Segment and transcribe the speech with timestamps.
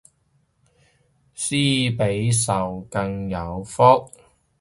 [1.35, 1.53] 施
[1.91, 4.09] 比受更有福